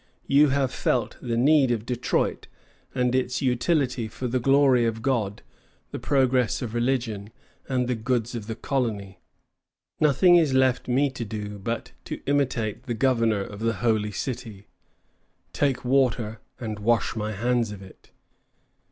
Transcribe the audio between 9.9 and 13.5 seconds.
Nothing is left me to do but to imitate the governor